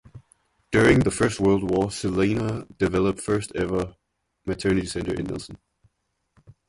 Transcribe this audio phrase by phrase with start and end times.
[0.71, 3.93] During the First World War Selina developed first ever
[4.47, 5.59] Maternity Centre in Nelson.